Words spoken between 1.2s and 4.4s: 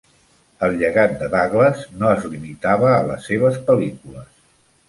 Douglas no es limitava a les seves pel·lícules.